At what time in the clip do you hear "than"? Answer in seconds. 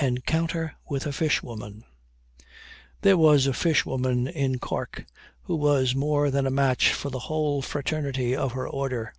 6.32-6.48